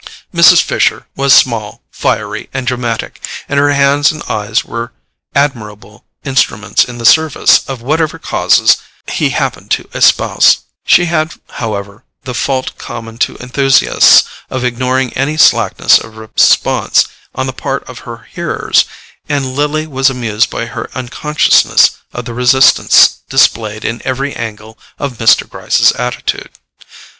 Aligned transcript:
Mrs. 0.33 0.63
Fisher 0.63 1.05
was 1.15 1.31
small, 1.31 1.83
fiery 1.91 2.49
and 2.55 2.65
dramatic; 2.65 3.21
and 3.47 3.59
her 3.59 3.71
hands 3.73 4.11
and 4.11 4.23
eyes 4.27 4.65
were 4.65 4.93
admirable 5.35 6.05
instruments 6.25 6.83
in 6.83 6.97
the 6.97 7.05
service 7.05 7.59
of 7.69 7.83
whatever 7.83 8.17
causes 8.17 8.77
she 9.13 9.29
happened 9.29 9.69
to 9.69 9.87
espouse. 9.93 10.61
She 10.87 11.05
had, 11.05 11.35
however, 11.61 12.03
the 12.23 12.33
fault 12.33 12.79
common 12.79 13.19
to 13.19 13.37
enthusiasts 13.37 14.23
of 14.49 14.63
ignoring 14.63 15.13
any 15.13 15.37
slackness 15.37 15.99
of 15.99 16.17
response 16.17 17.05
on 17.35 17.45
the 17.45 17.53
part 17.53 17.87
of 17.87 17.99
her 17.99 18.27
hearers, 18.31 18.85
and 19.29 19.53
Lily 19.55 19.85
was 19.85 20.09
amused 20.09 20.49
by 20.49 20.65
her 20.65 20.89
unconsciousness 20.95 21.91
of 22.11 22.25
the 22.25 22.33
resistance 22.33 23.19
displayed 23.29 23.85
in 23.85 24.01
every 24.03 24.35
angle 24.35 24.79
of 24.97 25.19
Mr. 25.19 25.47
Gryce's 25.47 25.91
attitude. 25.91 26.49